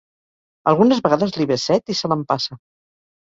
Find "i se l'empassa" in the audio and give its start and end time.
1.95-2.57